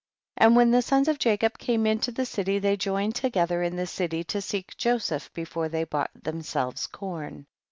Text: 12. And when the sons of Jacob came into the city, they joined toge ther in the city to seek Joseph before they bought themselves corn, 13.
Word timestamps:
12. 0.37 0.47
And 0.49 0.55
when 0.55 0.71
the 0.71 0.81
sons 0.81 1.07
of 1.07 1.19
Jacob 1.19 1.59
came 1.59 1.85
into 1.85 2.11
the 2.11 2.25
city, 2.25 2.57
they 2.57 2.75
joined 2.75 3.13
toge 3.13 3.47
ther 3.47 3.61
in 3.61 3.75
the 3.75 3.85
city 3.85 4.23
to 4.23 4.41
seek 4.41 4.75
Joseph 4.75 5.31
before 5.35 5.69
they 5.69 5.83
bought 5.83 6.09
themselves 6.19 6.87
corn, 6.87 7.33
13. 7.45 7.45